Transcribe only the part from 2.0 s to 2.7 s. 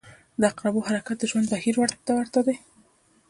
ته ورته دی.